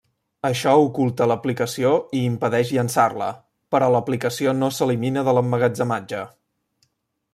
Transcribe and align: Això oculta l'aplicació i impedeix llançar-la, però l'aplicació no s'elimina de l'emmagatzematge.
Això 0.47 0.71
oculta 0.85 1.25
l'aplicació 1.31 1.91
i 2.19 2.23
impedeix 2.29 2.71
llançar-la, 2.77 3.27
però 3.75 3.93
l'aplicació 3.97 4.55
no 4.63 4.71
s'elimina 4.79 5.29
de 5.29 5.37
l'emmagatzematge. 5.41 6.25